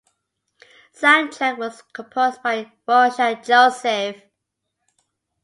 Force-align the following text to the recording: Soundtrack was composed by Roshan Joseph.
Soundtrack 0.99 1.59
was 1.59 1.83
composed 1.93 2.41
by 2.41 2.71
Roshan 2.87 3.43
Joseph. 3.43 4.19